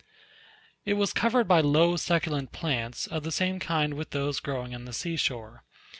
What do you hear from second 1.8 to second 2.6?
succulent